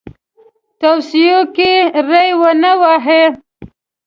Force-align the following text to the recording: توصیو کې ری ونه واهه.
توصیو 0.81 1.39
کې 1.55 1.71
ری 2.09 2.29
ونه 2.39 2.71
واهه. 2.81 3.23